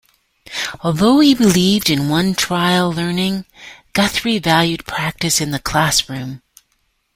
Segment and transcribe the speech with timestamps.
[0.79, 3.45] Although he believed in one-trial learning,
[3.93, 6.41] Guthrie valued practice in the classroom.